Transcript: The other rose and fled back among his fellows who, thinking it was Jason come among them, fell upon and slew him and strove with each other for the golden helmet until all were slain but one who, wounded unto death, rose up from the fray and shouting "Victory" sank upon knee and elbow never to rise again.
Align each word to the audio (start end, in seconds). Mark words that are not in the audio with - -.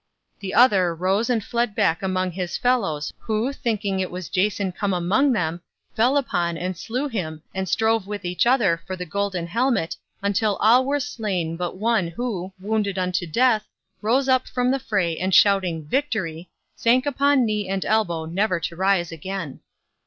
The 0.39 0.55
other 0.55 0.95
rose 0.95 1.29
and 1.29 1.43
fled 1.43 1.75
back 1.75 2.01
among 2.01 2.31
his 2.31 2.57
fellows 2.57 3.13
who, 3.19 3.53
thinking 3.53 3.99
it 3.99 4.09
was 4.09 4.29
Jason 4.29 4.71
come 4.71 4.95
among 4.95 5.31
them, 5.31 5.61
fell 5.95 6.17
upon 6.17 6.57
and 6.57 6.75
slew 6.75 7.07
him 7.07 7.43
and 7.53 7.69
strove 7.69 8.07
with 8.07 8.25
each 8.25 8.47
other 8.47 8.81
for 8.87 8.95
the 8.95 9.05
golden 9.05 9.45
helmet 9.45 9.95
until 10.23 10.55
all 10.55 10.85
were 10.85 10.99
slain 10.99 11.55
but 11.55 11.77
one 11.77 12.07
who, 12.07 12.51
wounded 12.59 12.97
unto 12.97 13.27
death, 13.27 13.67
rose 14.01 14.27
up 14.27 14.47
from 14.47 14.71
the 14.71 14.79
fray 14.79 15.15
and 15.17 15.35
shouting 15.35 15.83
"Victory" 15.85 16.49
sank 16.75 17.05
upon 17.05 17.45
knee 17.45 17.69
and 17.69 17.85
elbow 17.85 18.25
never 18.25 18.59
to 18.59 18.75
rise 18.75 19.11
again. 19.11 19.59